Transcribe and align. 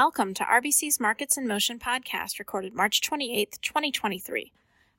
Welcome 0.00 0.32
to 0.32 0.44
RBC's 0.44 0.98
Markets 0.98 1.36
in 1.36 1.46
Motion 1.46 1.78
podcast, 1.78 2.38
recorded 2.38 2.72
March 2.72 3.02
28th, 3.02 3.60
2023. 3.60 4.50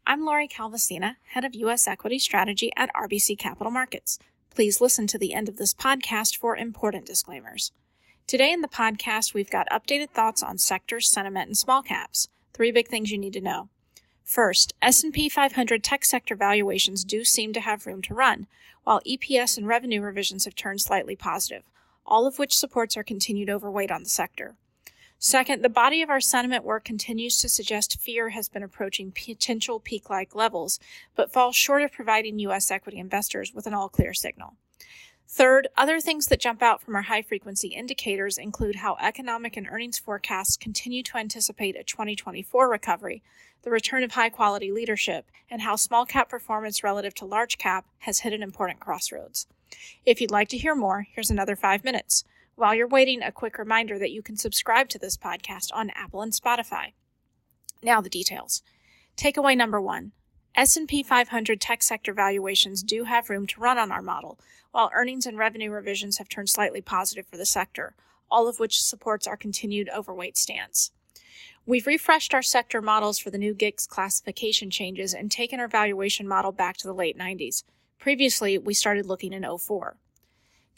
I'm 0.05 0.23
Lori 0.23 0.47
Calvasina, 0.47 1.15
Head 1.29 1.43
of 1.43 1.55
U.S. 1.55 1.87
Equity 1.87 2.19
Strategy 2.19 2.71
at 2.77 2.93
RBC 2.93 3.39
Capital 3.39 3.71
Markets. 3.71 4.19
Please 4.53 4.79
listen 4.79 5.07
to 5.07 5.17
the 5.17 5.33
end 5.33 5.49
of 5.49 5.57
this 5.57 5.73
podcast 5.73 6.37
for 6.37 6.55
important 6.55 7.07
disclaimers. 7.07 7.71
Today 8.27 8.51
in 8.51 8.61
the 8.61 8.67
podcast, 8.67 9.33
we've 9.33 9.49
got 9.49 9.67
updated 9.71 10.11
thoughts 10.11 10.43
on 10.43 10.59
sectors, 10.59 11.09
sentiment, 11.09 11.47
and 11.47 11.57
small 11.57 11.81
caps. 11.81 12.27
Three 12.53 12.71
big 12.71 12.87
things 12.87 13.09
you 13.09 13.17
need 13.17 13.33
to 13.33 13.41
know. 13.41 13.69
First, 14.23 14.75
S&P 14.83 15.29
500 15.29 15.83
tech 15.83 16.05
sector 16.05 16.35
valuations 16.35 17.03
do 17.03 17.25
seem 17.25 17.53
to 17.53 17.61
have 17.61 17.87
room 17.87 18.03
to 18.03 18.13
run, 18.13 18.45
while 18.83 19.01
EPS 19.01 19.57
and 19.57 19.67
revenue 19.67 20.01
revisions 20.03 20.45
have 20.45 20.53
turned 20.53 20.79
slightly 20.79 21.15
positive, 21.15 21.63
all 22.05 22.27
of 22.27 22.37
which 22.37 22.55
supports 22.55 22.95
our 22.95 23.03
continued 23.03 23.49
overweight 23.49 23.89
on 23.89 24.03
the 24.03 24.09
sector. 24.09 24.57
Second, 25.23 25.61
the 25.61 25.69
body 25.69 26.01
of 26.01 26.09
our 26.09 26.19
sentiment 26.19 26.63
work 26.63 26.83
continues 26.83 27.37
to 27.37 27.47
suggest 27.47 28.01
fear 28.01 28.29
has 28.29 28.49
been 28.49 28.63
approaching 28.63 29.11
potential 29.11 29.79
peak 29.79 30.09
like 30.09 30.33
levels, 30.33 30.79
but 31.15 31.31
falls 31.31 31.55
short 31.55 31.83
of 31.83 31.91
providing 31.91 32.39
U.S. 32.39 32.71
equity 32.71 32.97
investors 32.97 33.53
with 33.53 33.67
an 33.67 33.73
all 33.75 33.87
clear 33.87 34.15
signal. 34.15 34.55
Third, 35.27 35.67
other 35.77 35.99
things 35.99 36.25
that 36.25 36.39
jump 36.39 36.63
out 36.63 36.81
from 36.81 36.95
our 36.95 37.03
high 37.03 37.21
frequency 37.21 37.67
indicators 37.67 38.39
include 38.39 38.77
how 38.77 38.97
economic 38.99 39.55
and 39.55 39.67
earnings 39.69 39.99
forecasts 39.99 40.57
continue 40.57 41.03
to 41.03 41.17
anticipate 41.17 41.75
a 41.75 41.83
2024 41.83 42.67
recovery, 42.67 43.21
the 43.61 43.69
return 43.69 44.01
of 44.01 44.13
high 44.13 44.29
quality 44.29 44.71
leadership, 44.71 45.27
and 45.51 45.61
how 45.61 45.75
small 45.75 46.03
cap 46.03 46.29
performance 46.29 46.83
relative 46.83 47.13
to 47.13 47.25
large 47.25 47.59
cap 47.59 47.85
has 47.99 48.21
hit 48.21 48.33
an 48.33 48.41
important 48.41 48.79
crossroads. 48.79 49.45
If 50.03 50.19
you'd 50.19 50.31
like 50.31 50.49
to 50.49 50.57
hear 50.57 50.73
more, 50.73 51.05
here's 51.13 51.29
another 51.29 51.55
five 51.55 51.83
minutes. 51.83 52.23
While 52.61 52.75
you're 52.75 52.87
waiting, 52.87 53.23
a 53.23 53.31
quick 53.31 53.57
reminder 53.57 53.97
that 53.97 54.11
you 54.11 54.21
can 54.21 54.37
subscribe 54.37 54.87
to 54.89 54.99
this 54.99 55.17
podcast 55.17 55.69
on 55.73 55.89
Apple 55.95 56.21
and 56.21 56.31
Spotify. 56.31 56.93
Now 57.81 58.01
the 58.01 58.07
details. 58.07 58.61
Takeaway 59.17 59.57
number 59.57 59.81
1. 59.81 60.11
S&P 60.53 61.01
500 61.01 61.59
tech 61.59 61.81
sector 61.81 62.13
valuations 62.13 62.83
do 62.83 63.05
have 63.05 63.31
room 63.31 63.47
to 63.47 63.59
run 63.59 63.79
on 63.79 63.91
our 63.91 64.03
model, 64.03 64.39
while 64.69 64.91
earnings 64.93 65.25
and 65.25 65.39
revenue 65.39 65.71
revisions 65.71 66.19
have 66.19 66.29
turned 66.29 66.51
slightly 66.51 66.81
positive 66.81 67.25
for 67.25 67.35
the 67.35 67.47
sector, 67.47 67.95
all 68.29 68.47
of 68.47 68.59
which 68.59 68.79
supports 68.79 69.25
our 69.25 69.37
continued 69.37 69.89
overweight 69.89 70.37
stance. 70.37 70.91
We've 71.65 71.87
refreshed 71.87 72.31
our 72.31 72.43
sector 72.43 72.79
models 72.79 73.17
for 73.17 73.31
the 73.31 73.39
new 73.39 73.55
GICS 73.55 73.87
classification 73.87 74.69
changes 74.69 75.15
and 75.15 75.31
taken 75.31 75.59
our 75.59 75.67
valuation 75.67 76.27
model 76.27 76.51
back 76.51 76.77
to 76.77 76.87
the 76.87 76.93
late 76.93 77.17
90s. 77.17 77.63
Previously, 77.97 78.59
we 78.59 78.75
started 78.75 79.07
looking 79.07 79.33
in 79.33 79.43
04. 79.57 79.97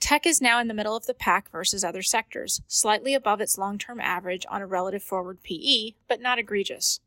Tech 0.04 0.26
is 0.26 0.42
now 0.42 0.60
in 0.60 0.68
the 0.68 0.74
middle 0.74 0.98
of 0.98 1.06
the 1.06 1.14
pack 1.14 1.50
versus 1.50 1.82
other 1.82 2.02
sectors, 2.02 2.62
slightly 2.68 3.14
above 3.14 3.40
its 3.40 3.58
long 3.58 3.78
term 3.78 4.02
average 4.02 4.46
on 4.50 4.62
a 4.62 4.68
relative 4.68 5.02
forward 5.02 5.42
PE, 5.44 5.92
but 6.10 6.20
not 6.20 6.38
egregious. 6.38 7.00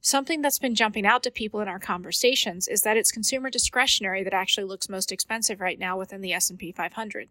Something 0.00 0.40
that's 0.40 0.58
been 0.58 0.74
jumping 0.74 1.04
out 1.04 1.22
to 1.24 1.30
people 1.30 1.60
in 1.60 1.68
our 1.68 1.78
conversations 1.78 2.66
is 2.66 2.80
that 2.80 2.96
it's 2.96 3.12
consumer 3.12 3.50
discretionary 3.50 4.24
that 4.24 4.32
actually 4.32 4.64
looks 4.64 4.88
most 4.88 5.12
expensive 5.12 5.60
right 5.60 5.78
now 5.78 5.98
within 5.98 6.22
the 6.22 6.32
S&P 6.32 6.72
500. 6.72 7.28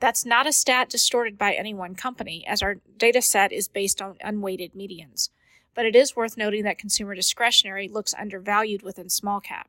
That's 0.00 0.24
not 0.24 0.46
a 0.46 0.52
stat 0.52 0.88
distorted 0.88 1.36
by 1.36 1.52
any 1.52 1.74
one 1.74 1.94
company, 1.94 2.42
as 2.46 2.62
our 2.62 2.76
data 2.96 3.20
set 3.20 3.52
is 3.52 3.68
based 3.68 4.00
on 4.00 4.16
unweighted 4.22 4.72
medians. 4.72 5.28
But 5.74 5.84
it 5.84 5.94
is 5.94 6.16
worth 6.16 6.38
noting 6.38 6.64
that 6.64 6.78
consumer 6.78 7.14
discretionary 7.14 7.88
looks 7.88 8.14
undervalued 8.18 8.80
within 8.80 9.10
small 9.10 9.38
cap. 9.38 9.68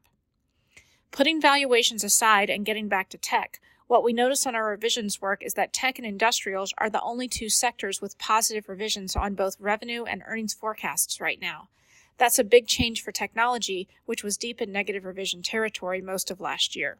Putting 1.11 1.41
valuations 1.41 2.05
aside 2.05 2.49
and 2.49 2.65
getting 2.65 2.87
back 2.87 3.09
to 3.09 3.17
tech, 3.17 3.59
what 3.87 4.03
we 4.03 4.11
notice 4.11 4.45
on 4.45 4.53
our 4.53 4.69
revisions 4.69 5.21
work 5.21 5.41
is 5.41 5.53
that 5.53 5.71
tech 5.71 5.97
and 5.97 6.05
industrials 6.05 6.73
are 6.77 6.89
the 6.89 7.01
only 7.01 7.27
two 7.27 7.49
sectors 7.49 8.01
with 8.01 8.17
positive 8.17 8.67
revisions 8.67 9.15
on 9.15 9.33
both 9.33 9.59
revenue 9.59 10.03
and 10.03 10.23
earnings 10.25 10.53
forecasts 10.53 11.21
right 11.21 11.39
now. 11.41 11.69
That's 12.17 12.39
a 12.39 12.43
big 12.43 12.67
change 12.67 13.01
for 13.01 13.11
technology, 13.11 13.87
which 14.05 14.23
was 14.23 14.37
deep 14.37 14.61
in 14.61 14.71
negative 14.71 15.05
revision 15.05 15.41
territory 15.41 16.01
most 16.01 16.29
of 16.29 16.41
last 16.41 16.75
year. 16.75 16.97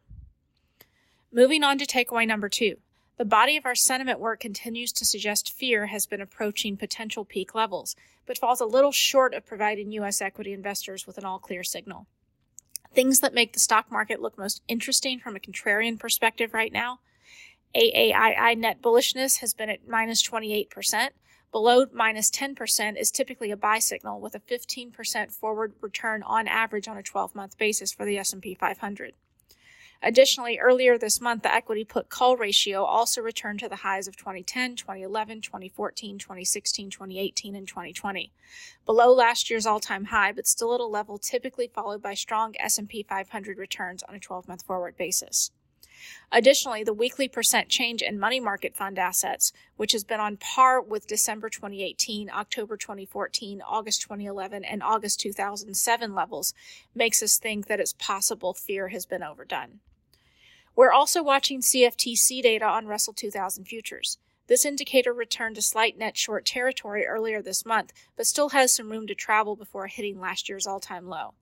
Moving 1.30 1.62
on 1.62 1.76
to 1.78 1.86
takeaway 1.86 2.26
number 2.26 2.48
two. 2.48 2.78
The 3.18 3.24
body 3.24 3.56
of 3.56 3.66
our 3.66 3.74
sentiment 3.74 4.20
work 4.20 4.40
continues 4.40 4.92
to 4.92 5.04
suggest 5.04 5.52
fear 5.52 5.86
has 5.86 6.06
been 6.06 6.20
approaching 6.20 6.76
potential 6.76 7.24
peak 7.24 7.54
levels, 7.54 7.96
but 8.26 8.38
falls 8.38 8.60
a 8.60 8.64
little 8.64 8.92
short 8.92 9.34
of 9.34 9.44
providing 9.44 9.90
U.S. 9.92 10.22
equity 10.22 10.52
investors 10.52 11.06
with 11.06 11.18
an 11.18 11.24
all 11.24 11.40
clear 11.40 11.64
signal. 11.64 12.06
Things 12.94 13.20
that 13.20 13.34
make 13.34 13.52
the 13.52 13.60
stock 13.60 13.90
market 13.90 14.20
look 14.20 14.38
most 14.38 14.62
interesting 14.68 15.20
from 15.20 15.36
a 15.36 15.40
contrarian 15.40 15.98
perspective 15.98 16.54
right 16.54 16.72
now 16.72 17.00
AAII 17.74 18.56
net 18.56 18.80
bullishness 18.80 19.40
has 19.40 19.54
been 19.54 19.70
at 19.70 19.86
minus 19.86 20.26
28%. 20.26 21.10
Below 21.52 21.86
minus 21.92 22.30
10% 22.30 23.00
is 23.00 23.10
typically 23.10 23.50
a 23.50 23.56
buy 23.56 23.78
signal 23.78 24.20
with 24.20 24.34
a 24.34 24.40
15% 24.40 25.32
forward 25.32 25.74
return 25.80 26.22
on 26.22 26.46
average 26.46 26.88
on 26.88 26.98
a 26.98 27.02
12-month 27.02 27.56
basis 27.58 27.92
for 27.92 28.04
the 28.04 28.18
S&P 28.18 28.54
500. 28.54 29.14
Additionally, 30.00 30.60
earlier 30.60 30.96
this 30.96 31.20
month, 31.20 31.42
the 31.42 31.52
equity 31.52 31.84
put 31.84 32.08
call 32.08 32.36
ratio 32.36 32.84
also 32.84 33.20
returned 33.20 33.58
to 33.58 33.68
the 33.68 33.76
highs 33.76 34.06
of 34.06 34.16
2010, 34.16 34.76
2011, 34.76 35.40
2014, 35.40 36.18
2016, 36.18 36.90
2018, 36.90 37.56
and 37.56 37.66
2020. 37.66 38.32
Below 38.86 39.12
last 39.12 39.50
year's 39.50 39.66
all-time 39.66 40.04
high, 40.06 40.30
but 40.30 40.46
still 40.46 40.72
at 40.72 40.80
a 40.80 40.86
level 40.86 41.18
typically 41.18 41.66
followed 41.66 42.00
by 42.00 42.14
strong 42.14 42.54
S&P 42.60 43.02
500 43.02 43.58
returns 43.58 44.04
on 44.04 44.14
a 44.14 44.20
12-month 44.20 44.62
forward 44.62 44.96
basis. 44.96 45.50
Additionally, 46.30 46.84
the 46.84 46.94
weekly 46.94 47.26
percent 47.26 47.68
change 47.68 48.00
in 48.00 48.20
money 48.20 48.38
market 48.38 48.76
fund 48.76 49.00
assets, 49.00 49.52
which 49.76 49.90
has 49.90 50.04
been 50.04 50.20
on 50.20 50.36
par 50.36 50.80
with 50.80 51.08
December 51.08 51.48
2018, 51.48 52.30
October 52.30 52.76
2014, 52.76 53.60
August 53.66 54.02
2011, 54.02 54.62
and 54.62 54.80
August 54.80 55.18
2007 55.18 56.14
levels, 56.14 56.54
makes 56.94 57.20
us 57.20 57.36
think 57.36 57.66
that 57.66 57.80
it's 57.80 57.94
possible 57.94 58.54
fear 58.54 58.88
has 58.88 59.06
been 59.06 59.24
overdone. 59.24 59.80
We're 60.78 60.92
also 60.92 61.24
watching 61.24 61.60
CFTC 61.60 62.40
data 62.40 62.64
on 62.64 62.86
Russell 62.86 63.12
2000 63.12 63.64
futures. 63.64 64.18
This 64.46 64.64
indicator 64.64 65.12
returned 65.12 65.56
to 65.56 65.62
slight 65.62 65.98
net 65.98 66.16
short 66.16 66.46
territory 66.46 67.04
earlier 67.04 67.42
this 67.42 67.66
month, 67.66 67.92
but 68.16 68.28
still 68.28 68.50
has 68.50 68.72
some 68.72 68.92
room 68.92 69.08
to 69.08 69.14
travel 69.16 69.56
before 69.56 69.88
hitting 69.88 70.20
last 70.20 70.48
year's 70.48 70.68
all 70.68 70.78
time 70.78 71.08
low. 71.08 71.34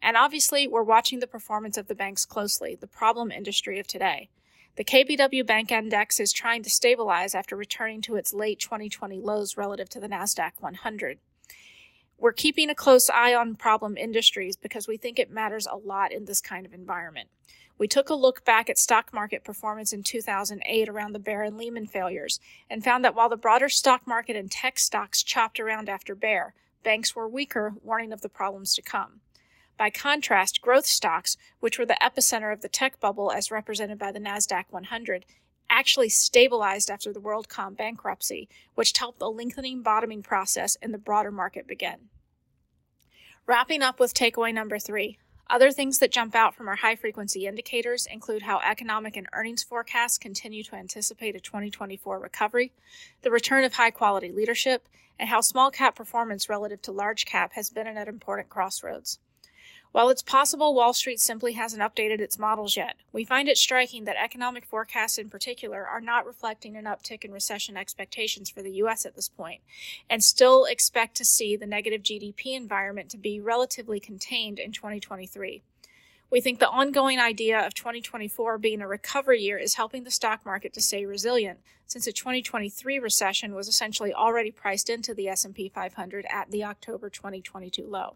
And 0.00 0.16
obviously, 0.16 0.66
we're 0.66 0.82
watching 0.82 1.20
the 1.20 1.26
performance 1.26 1.76
of 1.76 1.88
the 1.88 1.94
banks 1.94 2.24
closely, 2.24 2.74
the 2.74 2.86
problem 2.86 3.30
industry 3.30 3.78
of 3.78 3.86
today. 3.86 4.30
The 4.76 4.84
KBW 4.84 5.46
Bank 5.46 5.70
Index 5.70 6.18
is 6.18 6.32
trying 6.32 6.62
to 6.62 6.70
stabilize 6.70 7.34
after 7.34 7.56
returning 7.56 8.00
to 8.00 8.16
its 8.16 8.32
late 8.32 8.60
2020 8.60 9.20
lows 9.20 9.58
relative 9.58 9.90
to 9.90 10.00
the 10.00 10.08
NASDAQ 10.08 10.52
100. 10.58 11.18
We're 12.20 12.32
keeping 12.32 12.68
a 12.68 12.74
close 12.74 13.08
eye 13.08 13.34
on 13.34 13.54
problem 13.54 13.96
industries 13.96 14.54
because 14.54 14.86
we 14.86 14.98
think 14.98 15.18
it 15.18 15.30
matters 15.30 15.66
a 15.66 15.78
lot 15.78 16.12
in 16.12 16.26
this 16.26 16.42
kind 16.42 16.66
of 16.66 16.74
environment. 16.74 17.30
We 17.78 17.88
took 17.88 18.10
a 18.10 18.14
look 18.14 18.44
back 18.44 18.68
at 18.68 18.76
stock 18.76 19.10
market 19.14 19.42
performance 19.42 19.94
in 19.94 20.02
2008 20.02 20.86
around 20.86 21.14
the 21.14 21.18
Bear 21.18 21.42
and 21.42 21.56
Lehman 21.56 21.86
failures 21.86 22.38
and 22.68 22.84
found 22.84 23.02
that 23.06 23.14
while 23.14 23.30
the 23.30 23.38
broader 23.38 23.70
stock 23.70 24.06
market 24.06 24.36
and 24.36 24.50
tech 24.50 24.78
stocks 24.78 25.22
chopped 25.22 25.58
around 25.58 25.88
after 25.88 26.14
Bear, 26.14 26.52
banks 26.84 27.16
were 27.16 27.26
weaker, 27.26 27.72
warning 27.82 28.12
of 28.12 28.20
the 28.20 28.28
problems 28.28 28.74
to 28.74 28.82
come. 28.82 29.20
By 29.78 29.88
contrast, 29.88 30.60
growth 30.60 30.84
stocks, 30.84 31.38
which 31.60 31.78
were 31.78 31.86
the 31.86 31.96
epicenter 32.02 32.52
of 32.52 32.60
the 32.60 32.68
tech 32.68 33.00
bubble 33.00 33.32
as 33.32 33.50
represented 33.50 33.98
by 33.98 34.12
the 34.12 34.20
NASDAQ 34.20 34.64
100, 34.68 35.24
actually 35.70 36.10
stabilized 36.10 36.90
after 36.90 37.12
the 37.12 37.20
WorldCom 37.20 37.76
bankruptcy, 37.76 38.48
which 38.74 38.96
helped 38.98 39.20
the 39.20 39.30
lengthening 39.30 39.82
bottoming 39.82 40.22
process 40.22 40.76
in 40.82 40.92
the 40.92 40.98
broader 40.98 41.30
market 41.30 41.66
begin. 41.66 42.10
Wrapping 43.46 43.80
up 43.82 43.98
with 43.98 44.12
takeaway 44.12 44.52
number 44.52 44.78
three 44.78 45.18
other 45.50 45.72
things 45.72 45.98
that 45.98 46.12
jump 46.12 46.36
out 46.36 46.54
from 46.54 46.68
our 46.68 46.76
high 46.76 46.94
frequency 46.94 47.44
indicators 47.44 48.06
include 48.06 48.42
how 48.42 48.60
economic 48.60 49.16
and 49.16 49.26
earnings 49.32 49.64
forecasts 49.64 50.16
continue 50.16 50.62
to 50.62 50.76
anticipate 50.76 51.34
a 51.34 51.40
2024 51.40 52.20
recovery, 52.20 52.72
the 53.22 53.32
return 53.32 53.64
of 53.64 53.74
high 53.74 53.90
quality 53.90 54.30
leadership, 54.30 54.88
and 55.18 55.28
how 55.28 55.40
small 55.40 55.72
cap 55.72 55.96
performance 55.96 56.48
relative 56.48 56.80
to 56.82 56.92
large 56.92 57.26
cap 57.26 57.54
has 57.54 57.68
been 57.68 57.88
at 57.88 57.96
an 57.96 58.08
important 58.08 58.48
crossroads. 58.48 59.18
While 59.92 60.08
it's 60.08 60.22
possible 60.22 60.72
Wall 60.72 60.94
Street 60.94 61.20
simply 61.20 61.54
hasn't 61.54 61.82
updated 61.82 62.20
its 62.20 62.38
models 62.38 62.76
yet, 62.76 62.94
we 63.12 63.24
find 63.24 63.48
it 63.48 63.58
striking 63.58 64.04
that 64.04 64.22
economic 64.22 64.64
forecasts 64.64 65.18
in 65.18 65.28
particular 65.28 65.84
are 65.84 66.00
not 66.00 66.24
reflecting 66.24 66.76
an 66.76 66.84
uptick 66.84 67.24
in 67.24 67.32
recession 67.32 67.76
expectations 67.76 68.48
for 68.48 68.62
the 68.62 68.70
U.S. 68.74 69.04
at 69.04 69.16
this 69.16 69.28
point, 69.28 69.62
and 70.08 70.22
still 70.22 70.64
expect 70.64 71.16
to 71.16 71.24
see 71.24 71.56
the 71.56 71.66
negative 71.66 72.04
GDP 72.04 72.54
environment 72.54 73.10
to 73.10 73.18
be 73.18 73.40
relatively 73.40 73.98
contained 73.98 74.60
in 74.60 74.70
2023. 74.70 75.60
We 76.30 76.40
think 76.40 76.60
the 76.60 76.70
ongoing 76.70 77.18
idea 77.18 77.58
of 77.58 77.74
2024 77.74 78.58
being 78.58 78.80
a 78.80 78.86
recovery 78.86 79.40
year 79.40 79.58
is 79.58 79.74
helping 79.74 80.04
the 80.04 80.12
stock 80.12 80.46
market 80.46 80.72
to 80.74 80.80
stay 80.80 81.04
resilient, 81.04 81.58
since 81.88 82.06
a 82.06 82.12
2023 82.12 83.00
recession 83.00 83.56
was 83.56 83.66
essentially 83.66 84.14
already 84.14 84.52
priced 84.52 84.88
into 84.88 85.14
the 85.14 85.26
S&P 85.26 85.68
500 85.68 86.26
at 86.30 86.52
the 86.52 86.62
October 86.62 87.10
2022 87.10 87.84
low. 87.88 88.14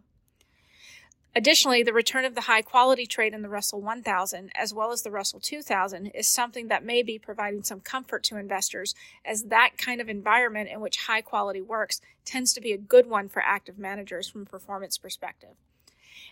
Additionally, 1.37 1.83
the 1.83 1.93
return 1.93 2.25
of 2.25 2.37
the 2.37 2.43
high 2.43 2.63
quality 2.63 3.07
trade 3.07 3.35
in 3.35 3.43
the 3.43 3.49
Russell 3.49 3.81
1000 3.81 4.53
as 4.55 4.73
well 4.73 4.93
as 4.93 5.03
the 5.03 5.11
Russell 5.11 5.41
2000 5.41 6.07
is 6.09 6.29
something 6.29 6.69
that 6.69 6.85
may 6.85 7.03
be 7.03 7.19
providing 7.19 7.65
some 7.65 7.81
comfort 7.81 8.23
to 8.25 8.37
investors, 8.37 8.95
as 9.25 9.45
that 9.45 9.77
kind 9.77 10.01
of 10.01 10.09
environment 10.09 10.71
in 10.71 10.81
which 10.81 11.07
high 11.07 11.21
quality 11.21 11.61
works 11.61 12.01
tends 12.25 12.53
to 12.53 12.61
be 12.61 12.73
a 12.73 12.79
good 12.79 13.09
one 13.09 13.29
for 13.29 13.43
active 13.43 13.79
managers 13.79 14.29
from 14.29 14.43
a 14.43 14.47
performance 14.47 14.97
perspective. 14.97 15.57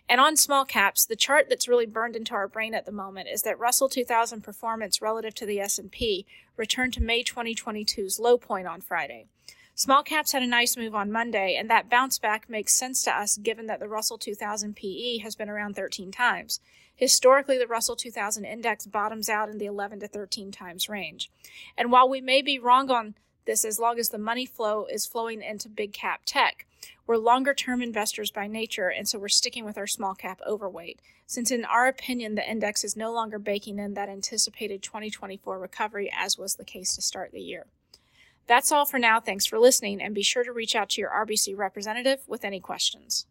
And 0.08 0.20
on 0.20 0.36
small 0.36 0.64
caps, 0.64 1.04
the 1.04 1.16
chart 1.16 1.46
that's 1.48 1.68
really 1.68 1.86
burned 1.86 2.14
into 2.14 2.34
our 2.34 2.46
brain 2.46 2.72
at 2.72 2.86
the 2.86 2.92
moment 2.92 3.28
is 3.28 3.42
that 3.42 3.58
Russell 3.58 3.88
2000 3.88 4.42
performance 4.42 5.02
relative 5.02 5.34
to 5.34 5.46
the 5.46 5.58
S&P 5.58 6.26
returned 6.56 6.92
to 6.92 7.02
May 7.02 7.24
2022's 7.24 8.20
low 8.20 8.38
point 8.38 8.68
on 8.68 8.80
Friday. 8.80 9.26
Small 9.74 10.02
caps 10.02 10.32
had 10.32 10.42
a 10.42 10.46
nice 10.46 10.76
move 10.76 10.94
on 10.94 11.10
Monday, 11.10 11.56
and 11.56 11.68
that 11.70 11.88
bounce 11.88 12.18
back 12.18 12.48
makes 12.48 12.74
sense 12.74 13.02
to 13.02 13.10
us 13.10 13.38
given 13.38 13.66
that 13.66 13.80
the 13.80 13.88
Russell 13.88 14.18
2000 14.18 14.76
PE 14.76 15.18
has 15.18 15.34
been 15.34 15.48
around 15.48 15.74
13 15.74 16.12
times. 16.12 16.60
Historically, 16.94 17.56
the 17.56 17.66
Russell 17.66 17.96
2000 17.96 18.44
index 18.44 18.86
bottoms 18.86 19.30
out 19.30 19.48
in 19.48 19.56
the 19.56 19.64
11 19.64 20.00
to 20.00 20.08
13 20.08 20.52
times 20.52 20.90
range. 20.90 21.30
And 21.76 21.90
while 21.90 22.06
we 22.06 22.20
may 22.20 22.42
be 22.42 22.58
wrong 22.58 22.90
on 22.90 23.14
this 23.46 23.64
as 23.64 23.78
long 23.78 23.98
as 23.98 24.10
the 24.10 24.18
money 24.18 24.44
flow 24.44 24.84
is 24.84 25.06
flowing 25.06 25.42
into 25.42 25.70
big 25.70 25.94
cap 25.94 26.20
tech, 26.26 26.66
we're 27.06 27.16
longer 27.16 27.54
term 27.54 27.80
investors 27.80 28.30
by 28.30 28.46
nature, 28.46 28.88
and 28.88 29.08
so 29.08 29.18
we're 29.18 29.28
sticking 29.28 29.64
with 29.64 29.78
our 29.78 29.86
small 29.86 30.14
cap 30.14 30.40
overweight, 30.46 31.00
since 31.26 31.50
in 31.50 31.64
our 31.64 31.88
opinion, 31.88 32.34
the 32.34 32.48
index 32.48 32.84
is 32.84 32.94
no 32.94 33.10
longer 33.10 33.38
baking 33.38 33.78
in 33.78 33.94
that 33.94 34.10
anticipated 34.10 34.82
2024 34.82 35.58
recovery 35.58 36.12
as 36.14 36.36
was 36.36 36.56
the 36.56 36.64
case 36.64 36.94
to 36.94 37.02
start 37.02 37.32
the 37.32 37.40
year. 37.40 37.66
That's 38.46 38.72
all 38.72 38.84
for 38.84 38.98
now. 38.98 39.20
Thanks 39.20 39.46
for 39.46 39.58
listening, 39.58 40.02
and 40.02 40.14
be 40.14 40.22
sure 40.22 40.44
to 40.44 40.52
reach 40.52 40.74
out 40.74 40.90
to 40.90 41.00
your 41.00 41.10
RBC 41.10 41.56
representative 41.56 42.20
with 42.26 42.44
any 42.44 42.60
questions. 42.60 43.26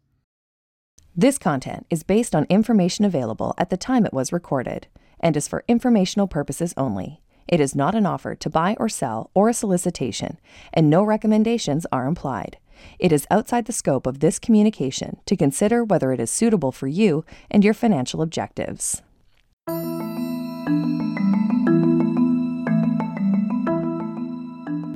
This 1.14 1.38
content 1.38 1.86
is 1.90 2.02
based 2.02 2.34
on 2.34 2.46
information 2.48 3.04
available 3.04 3.54
at 3.58 3.68
the 3.68 3.76
time 3.76 4.06
it 4.06 4.14
was 4.14 4.32
recorded 4.32 4.86
and 5.20 5.36
is 5.36 5.46
for 5.46 5.64
informational 5.68 6.26
purposes 6.26 6.72
only. 6.76 7.20
It 7.46 7.60
is 7.60 7.74
not 7.74 7.94
an 7.94 8.06
offer 8.06 8.34
to 8.34 8.50
buy 8.50 8.76
or 8.80 8.88
sell 8.88 9.30
or 9.34 9.48
a 9.48 9.54
solicitation, 9.54 10.38
and 10.72 10.88
no 10.88 11.02
recommendations 11.02 11.86
are 11.92 12.06
implied. 12.06 12.56
It 12.98 13.12
is 13.12 13.26
outside 13.30 13.66
the 13.66 13.72
scope 13.72 14.06
of 14.06 14.20
this 14.20 14.38
communication 14.38 15.18
to 15.26 15.36
consider 15.36 15.84
whether 15.84 16.12
it 16.12 16.20
is 16.20 16.30
suitable 16.30 16.72
for 16.72 16.86
you 16.86 17.24
and 17.50 17.62
your 17.62 17.74
financial 17.74 18.22
objectives. 18.22 19.02